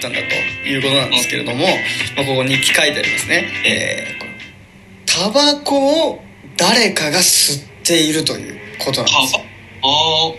[0.00, 0.24] ったんだと
[0.66, 1.66] いうことなんですけれども、
[2.16, 3.46] まあ、ここ日記書いてありますね。
[3.66, 6.22] えー、タバコを
[6.56, 9.36] 誰かが吸っているということなんです
[9.82, 9.86] あ、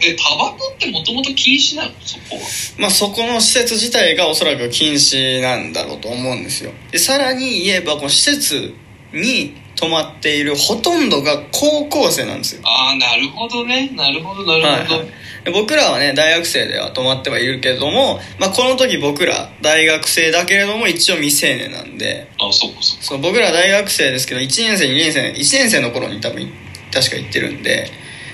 [0.03, 1.91] え、タバコってもともと禁止なの？
[2.02, 2.41] そこは。
[2.77, 6.71] まあそこの施設自体がおそらく禁止なんだろうと思うんですよ。
[6.91, 8.73] で、さらに言えば、この施設
[9.13, 12.61] に泊まっているほとんどが高校生なんですよ。
[12.63, 13.89] ああ、なるほどね。
[13.95, 14.95] なるほど、なるほど。
[14.95, 23.03] はいはいで僕らはね大学生では泊まってはいるけれども、まあ、この時僕ら大学生だけれども一応未成年なんであそっかそっか。
[23.03, 26.48] そう僕ら大学生ですけど1年生2年生1年生の頃に多分
[26.94, 27.88] 確か行ってるんで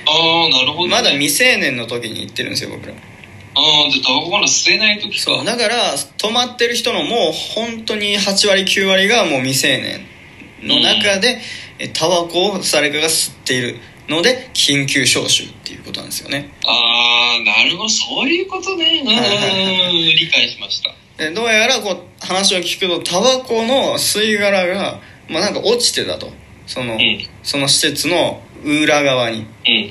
[0.06, 0.92] ああ、なるほど、ね。
[0.92, 2.98] まだ未成年の時に行ってるんですよ僕らあ
[3.88, 5.32] あ、じゃあタバコまだ吸えない時か。
[5.32, 5.76] そうだから
[6.18, 10.06] 泊まってる人のもう本当に8割9割がもう未成年
[10.62, 11.40] の中で、
[11.80, 17.90] えタバコを誰かが吸っているので緊急招集っていうことなんですよねああ、なるほど。
[17.90, 19.02] そういうことね。
[19.02, 19.08] うん。
[20.16, 20.94] 理解しました。
[21.18, 25.00] でどうやらこう話を聞くとタバコの吸い殻が、
[25.30, 26.32] まあ、なんか落ちてたと
[26.68, 27.00] その,、ん
[27.42, 29.46] その施設の裏側にうん。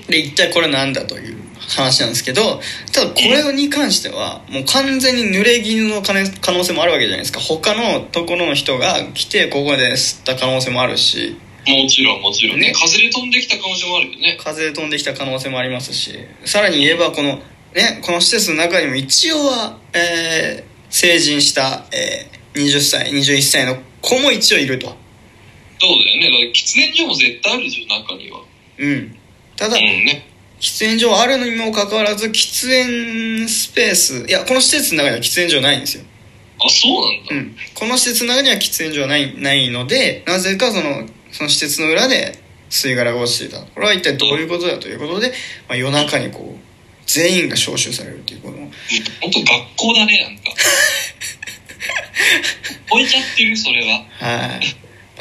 [0.06, 2.60] で一体これなんだという話なんですけど
[2.92, 12.68] ただこれに関してはもう完全に濡れ衣の可能性もあるわけじゃないですか他のところの人が来てここで吸った可能性もあるしもちろん、もちろんね。
[12.68, 14.38] ね風で飛んできた可能性もあるよね。
[14.40, 17.40] 風で飛んできた可能性もありますしさらに言えばこの,、
[17.74, 26.30] ね、この施設の中にも一応は、えー成人した、えー20歳21歳の子も一応いるとそうだよね。
[26.30, 28.40] だから喫煙所も絶対あるじゃん、中には。
[28.78, 29.16] うん
[29.56, 30.26] ただうんね。
[30.66, 36.02] 喫煙所あるのにもかかわらず喫煙スペースいやこの施設の中には喫煙所ないんですよ
[36.58, 37.36] あ、そうなんだ。
[37.36, 42.36] うん、この施設の中には喫煙所はないないのでなぜかそのその施設の裏で
[42.68, 45.32] 吸い殻が落ちていたこれは一体どういうことだということで、
[45.68, 46.58] まあ、夜中にこう
[47.06, 48.68] 全員が招集されるということも
[49.20, 50.50] 本当学校だね、なんか。
[52.90, 54.04] 超えちゃってる、それは。
[54.18, 54.76] はい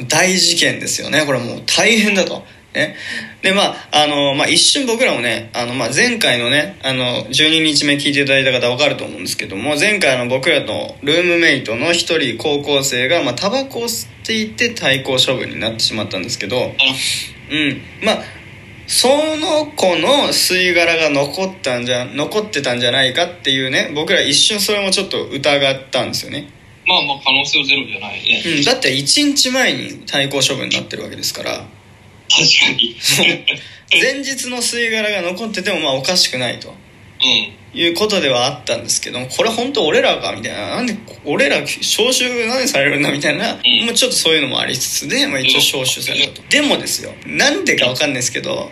[0.09, 2.43] 大事件ですよねこれもう大変だと。
[2.75, 2.95] ね、
[3.41, 17.81] でまああの、まあ、一瞬僕らもねあの、まあ、前回のねあの12日目聞いていただいた方分かると思うんですけども前回の僕らのルームメイトの一人高校生が、まあ、タバコを吸っていて対抗処分になってしまったんですけどうん。
[18.03, 18.23] まあ
[18.87, 26.49] その子の吸い殻が残ったんじゃ残ってたんじゃないかっていうね僕ら一瞬それもちょっと疑ったんですよね、
[26.87, 28.43] まあまあ、可能性はゼロじゃないね。
[28.57, 31.65] うん、だって1日前に対抗処分になってるわけですから
[32.29, 32.95] 確かに。
[34.01, 36.69] 前日の吸い殻が残っててもまあおかしくないと。
[36.69, 36.71] う
[37.23, 37.65] ん。
[37.75, 40.75] いうことではあったんですけどもこれ本当俺らかみたいな。
[40.77, 43.85] なんで俺ら招集何されるんだみたいな、ん。
[43.85, 48.71] もうちょっとそういうのもありつつで、まあ、一応招集されたと、でもですよなんでかわかんないですけど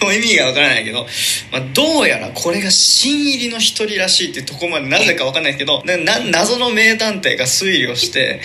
[0.00, 1.06] これも意味がわからないけど、
[1.52, 8.40] まあ、どうやらこれが新入りの一人らしいっていうところまでなぜかわかんないですけどなな謎の名探偵が推理をして。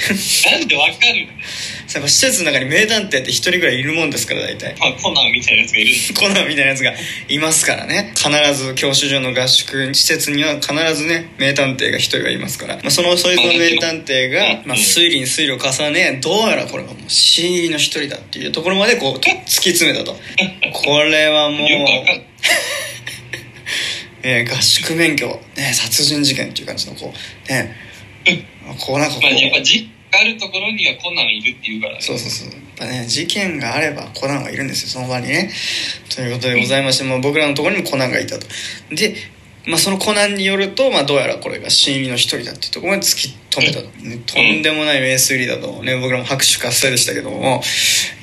[0.51, 1.27] なんでわかる
[1.93, 4.75] やっぱ施設の中に名探偵って一人ぐらいいるもんですから大体。
[4.79, 6.93] まあ、コナンみたいなやつがいるコナンみたいなやつが
[7.27, 8.13] いますからね。
[8.15, 20.13] 必ず教習所の合宿施設には必ずね名探偵が一人はいますから、まあ、そのそいつの名探偵が、まあ、推理に推理を重ねどうやらこれはもう新入りの一人だっていうところまでこうと突き詰めたと。
[20.13, 21.67] これはもう、
[24.23, 27.75] えー 合宿免許、ね、殺人事件っていう感じのこうね。
[28.79, 32.01] こうなんかこまあ、やっぱう実あるところにはコナンいるっていうからね。
[32.01, 32.49] そうそうそう。
[32.49, 34.89] やっぱね事件があればコナンはいるんですよ。
[34.89, 35.51] その場にね。
[36.13, 38.45] ということでございまして、まあ、僕らのところにもコナンがいたと。
[38.91, 39.15] で、
[39.67, 47.61] まあ、そのコナンによると、まあ、どうやらこれが新入りの一人だっていうところまで突き止めたと、ねとんでもない名推理だと、ね、僕らも拍手喝采でしたけども。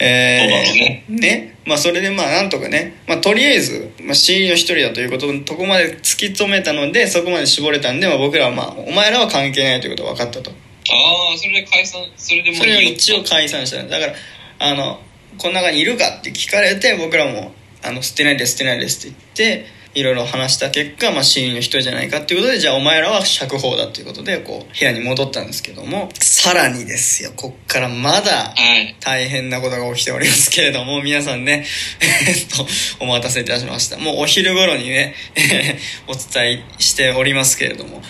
[0.00, 1.58] えーね。
[1.64, 10.50] まあそれでまあなんとかね、まあ、とりあえず、まあ、新入りの一人だということのとこまで突き止めたのでそこまで絞れたんで、まあ、僕らはまあお前らは関係ないということが分かったと
[10.90, 14.14] ああ、それで解散、それでもそれを一応解散しただから
[14.60, 15.00] あの
[15.38, 17.52] この中にいるかって聞かれて僕らも
[17.84, 28.54] あの捨てないです捨てないですって言っていろいろ話した結果、まあ、死因の人じゃないかっていうことでじゃあお前らは釈放だっていうことでこう部屋に戻ったんですけどもさらにですよこっからまだ。
[29.00, 31.64] 大変なことが起きておりますけれども皆さんね
[32.00, 32.66] えっと
[33.00, 35.14] お待たせいたしましたもうお昼頃にね
[36.06, 38.02] お伝えしておりますけれども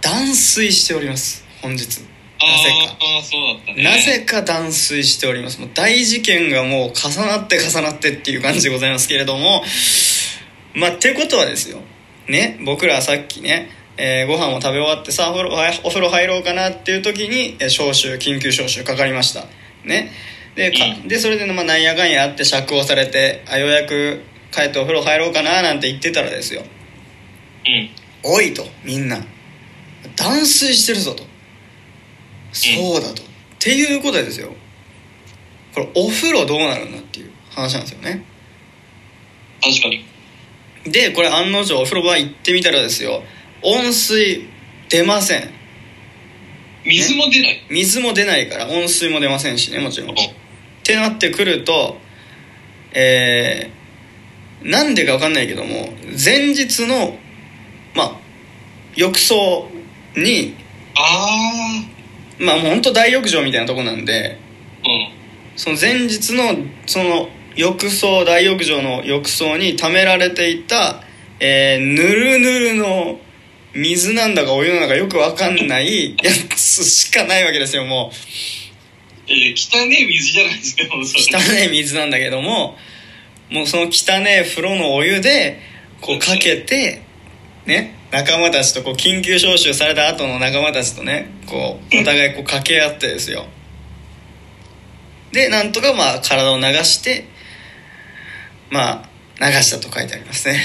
[0.00, 2.00] 断水しております本日
[2.40, 2.70] なぜ
[3.66, 3.72] か。
[3.74, 3.82] ね。
[3.82, 5.60] なぜか断水しております。
[5.60, 9.62] もう大事件がもう重なって重なってっていう感じでございますけれども。
[10.74, 11.80] まあってことはですよ。
[12.28, 15.34] ね僕らはさっきね、えーご飯を食べ終わってさあお
[15.88, 19.44] 風呂入ろうかなっていう時にえー招集緊急招集かかりました。
[19.84, 20.12] ね。
[20.54, 20.72] で
[21.06, 24.22] でそれでまあなんやかんやあって釈放されてあようやく
[24.52, 26.62] 帰ってお風呂入ろうかななんて言ってたらですよ。
[27.66, 27.90] うん。
[28.22, 29.18] おいとみんな。
[30.16, 31.27] 断水してるぞと
[32.52, 33.26] そうだと、っ
[33.58, 34.52] ていうことですよ。
[35.74, 38.24] これお風呂どうなるんだっていう話なんですよね。
[39.62, 40.04] 確かに。
[40.84, 43.22] でこれ案の定お風呂場行ってみたらですよ。
[43.62, 44.48] 温水
[44.88, 45.50] 出ません。
[46.84, 47.66] 水も出ない。
[47.70, 50.10] 水も出ないから温水も出ませんしねもちろん。
[50.10, 50.16] っうん。
[50.84, 51.98] てなってくると
[52.92, 57.18] えー、なんでか分かんないけども前日の
[57.94, 58.12] まあ
[58.96, 59.68] 浴槽
[60.16, 60.54] に
[60.96, 61.84] あ
[62.38, 64.38] まあもう本当大浴場みたいなとこなんで
[64.84, 64.88] あ。
[64.88, 65.18] うん。
[65.56, 66.54] その前日の
[66.86, 71.02] その浴槽大浴場の浴槽に溜められていた、
[71.40, 73.18] えー、ぬるぬるの
[73.74, 78.16] 水なんだかお湯なんだかよく分かんない やつしかないわけですよもう。
[79.30, 81.38] えー、汚ねえ水じゃないですか。
[81.38, 82.78] 汚い水なんだけども
[83.50, 85.60] もうその汚い風呂のお湯で
[86.00, 87.02] こうかけて
[87.66, 93.44] ね仲間たちとこう緊急招集された後の仲間たちとねこうお互いこう掛け合ってですよ
[95.32, 97.26] でなんとかまあ体を流して
[98.70, 99.08] まあ
[99.40, 100.64] 流したと書いてありますね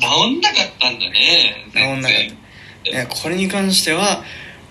[0.00, 1.56] 治んなかったんだね。
[1.72, 2.18] 治んなかっ
[2.84, 4.24] たねこれに関しては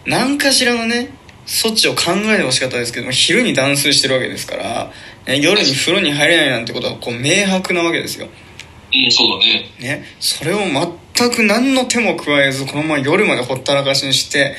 [0.06, 1.10] 何かしらのね
[1.46, 4.92] 措置を考えてほしかったですけども昼に断水してるわけですから、
[5.26, 9.72] ね、夜に風呂に入れないなんてことはこう明白なわけですよ、うん、そうだね。
[9.80, 10.60] ね、それを
[11.20, 14.56] 全く何の手も加えずこのまま夜までほったらかしにして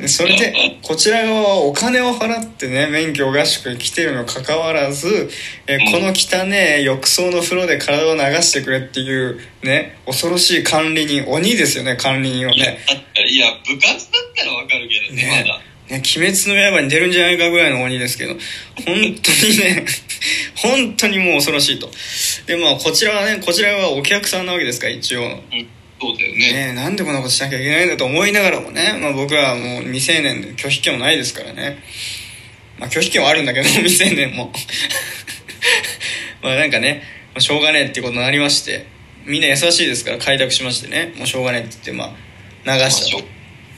[0.00, 5.28] でそれでこちら側はお金を払ってね免許合宿に来てるにもかかわらず、
[5.66, 12.78] えこの汚ね浴槽の風呂で体を流してくれっていうね恐ろしい管理人鬼ですよね管理人をね
[13.28, 15.60] いや、部活だったらわかるけどね、ねまだ。
[15.90, 18.40] ね、鬼滅の刃に出るんじゃないかぐらいの鬼ですけど、本
[18.86, 19.86] 当にね、
[20.54, 21.90] 本当にもう恐ろしいと。
[22.50, 25.22] で、まあ、こちらはね、こちらはお客さんなわけですから、一応。
[25.22, 25.30] うん、
[26.00, 26.72] そうだよね。
[26.72, 31.78] ね、なんでこんなことしなきゃいけないんだと思いながらもね、まあ僕はもう未成年で拒否権もないですからね。
[32.80, 34.52] まあ拒否権はあるんだけど、 未成年も。
[36.42, 37.04] まあなんかね、
[37.34, 38.86] まあしょうがねえってことになりまして、
[39.24, 42.16] みんな優しいですから開拓しましてね、もうしょうがねえって言って、ま
[42.66, 43.24] あ流したと。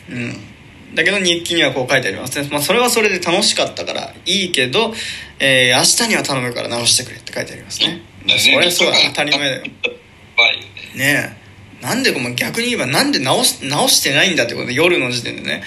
[0.09, 4.95] うん、だけど日記にはこう書いてありますね、まあ、それはそれで楽しかったからいいけど、
[5.39, 9.63] えー明日には頼むから直してくれって書いてありますね、まあ、そりゃそうだ当たり前だよ。
[10.95, 11.37] ね
[11.83, 15.65] なんでこの逆に言えばなんで直し直してないんだってことで夜の時点でね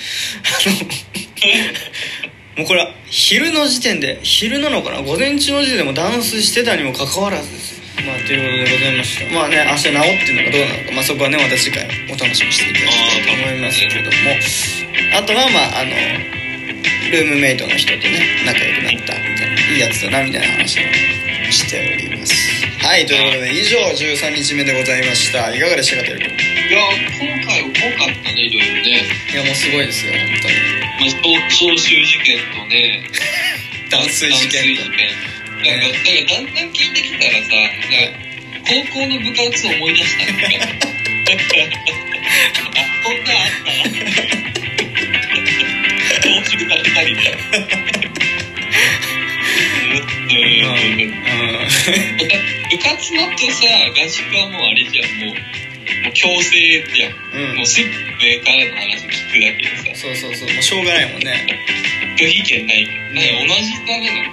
[2.58, 14.16] もうこれは昼の時点で昼なのかな午前中の時点でも断水してたにもかかわらずですよまあということでございましたまあね明日治ってるのかどうなのかまあそこはねまた次回お楽しみにしていただきたいと思いますけれども
[15.20, 15.92] あとはまああの
[17.12, 20.84] ルームメイトの人とね仲良くなったみたいないいやつだなみたいな話を
[21.56, 21.82] してお
[22.12, 22.34] ります。
[22.86, 25.56] はいということで以上13日目でございました。
[25.56, 26.80] いかがでしたかといういや、
[27.18, 29.04] 今回多かったね、いろいろね。
[29.34, 30.54] いやもうすごいですよ本当に。
[30.96, 31.76] まあ、集
[32.06, 33.02] 事件とね、
[33.90, 34.84] 断水事件と。
[34.84, 35.08] 断水事件。
[35.66, 37.50] なんか、なんかだんだん聞いてきたらさ、
[38.68, 40.28] 高校の部活思い出したん
[43.06, 43.34] こんなんあった？
[43.34, 43.40] わ。
[46.24, 48.15] 教習が二人
[50.36, 50.42] 部
[52.80, 55.40] 活のとさ、合宿はもうあれじゃん、もう、も
[56.10, 57.14] う強制じゃん。
[57.50, 57.56] うん。
[57.58, 61.22] もうすぐ上からの話聞くだけでさ、そうそうそうもうしょうがないもん。
[61.22, 61.48] ね
[62.18, 63.26] 拒否権ない、なん。
[63.48, 64.32] か同じだね。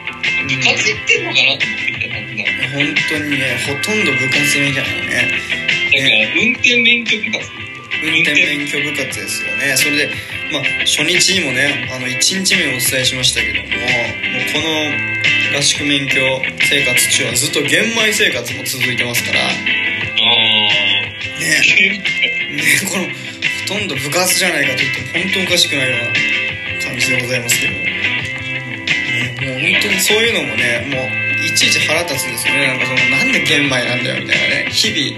[0.48, 1.26] 部活行ってん。
[1.26, 2.44] のかなと思ってきた感じだ。
[2.72, 4.04] 本当にねほとん。
[4.04, 5.30] ど部活みたいなね
[5.92, 7.50] だから、運転免許部活。
[8.02, 10.08] 運転免許部活ですよねそれで
[10.52, 15.12] まあ初日にもねあの1日目にお伝えしましたけどももうこの
[15.56, 16.20] 合宿免許
[16.68, 19.40] 生活中はずっと玄米生活も続いてますから。
[19.40, 20.34] ねあ
[21.40, 22.02] ね。
[22.84, 22.90] あ。
[22.90, 23.10] このほ
[23.66, 26.00] とんど部活じゃないかと言っても本当おかしくないよう
[26.80, 27.72] な感じでございますけど。
[27.72, 27.92] も、ね、
[29.40, 32.66] もう本当にそういうのもねもういちいち腹立つんですよね。
[32.68, 34.70] なんかそのなんで玄米なんだよみたいなね。
[34.70, 35.16] 日々。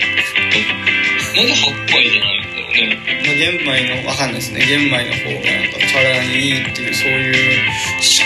[1.35, 2.44] なんで8杯じゃない。
[2.83, 4.67] まあ玄米のわかんないですね。
[4.67, 7.35] 玄米の方がなんか体にいいっていうそういう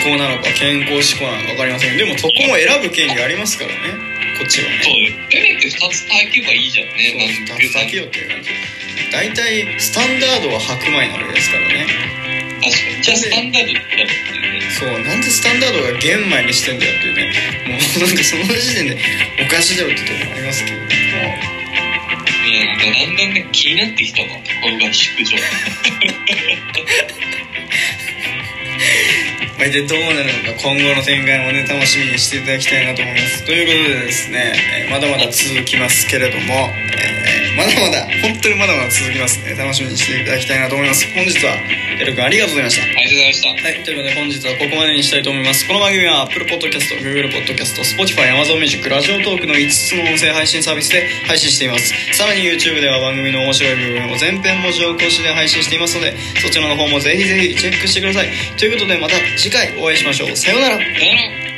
[0.05, 1.97] 思考なのか健康志向なのか分かりません。
[1.97, 3.77] でもそこも選ぶ権利ありますからね。
[4.39, 4.79] こっちはね。
[4.81, 5.11] そうよ。
[5.29, 7.45] せめて2つ炊けばいいじゃんね。
[7.47, 8.49] そう2つだけよっていう感じ。
[9.11, 11.85] 大体スタンダードは白米なわけですからね。
[12.61, 13.03] 確かに。
[13.03, 14.71] じゃあスタンダードってやるっていうね。
[14.71, 17.33] そうなんでスタンダードが玄米にしてんだよっていうね。
[17.67, 18.97] もうなんかその時点で
[19.45, 20.89] おかしいだろってところもありますけれども。
[20.89, 21.58] い
[22.51, 24.27] ね、なんかだんだんね、気になってきたわ。
[24.27, 25.35] この合宿所。
[29.57, 37.18] まあ、一体どうなるのか今後の展開もね楽しみにしていただきたいなと思いますということでですね、まだまだ続きますけれども、えー
[37.59, 41.59] まだまだ本当にまだまだ続きますね楽しみにしていただきたいなと思います本日は
[41.99, 45.67] エル君ありがとうございましたありがとうございましたはい、ということで本日はここまでにしたいと思います。
[45.67, 51.91] この番組は Apple Podcast、Google Podcast、Spotify、Amazon Music、ラジオトークの5つの音声配信サービスで配信しています。
[52.15, 58.29] さらに YouTube では番組の面白い部分を全編文字起こしで配信していますので、そちらの方もぜひぜひチェックしてください。
[58.57, 60.37] ということでまた次回お会いしましょう。
[60.37, 60.77] さようなら。
[60.77, 61.48] さよなら